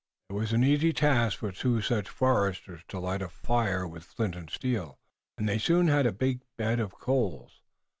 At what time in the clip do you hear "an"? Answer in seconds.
0.51-0.63